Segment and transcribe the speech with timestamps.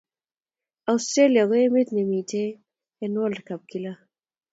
[0.91, 2.49] Austraia ko emet ne miten
[3.05, 3.93] en world cup kila